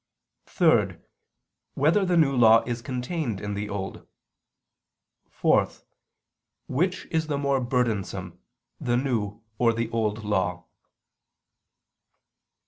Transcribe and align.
(3) 0.47 0.95
Whether 1.75 2.05
the 2.05 2.17
New 2.17 2.35
Law 2.35 2.63
is 2.63 2.81
contained 2.81 3.39
in 3.39 3.53
the 3.53 3.69
Old? 3.69 4.07
(4) 5.29 5.69
Which 6.67 7.05
is 7.11 7.27
the 7.27 7.37
more 7.37 7.61
burdensome, 7.61 8.39
the 8.79 8.97
New 8.97 9.43
or 9.59 9.73
the 9.73 9.91
Old 9.91 10.23
Law? 10.23 10.65